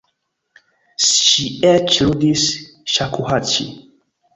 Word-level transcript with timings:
Ŝi 1.09 1.47
eĉ 1.75 2.01
ludis 2.09 2.49
ŝakuhaĉi. 2.97 3.73